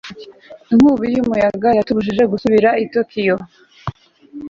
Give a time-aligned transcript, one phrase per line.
[0.71, 3.37] inkubi y'umuyaga yatubujije gusubira i tokiyo